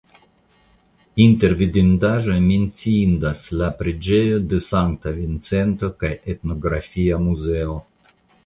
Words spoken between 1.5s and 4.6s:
vidindaĵoj menciindas la preĝejo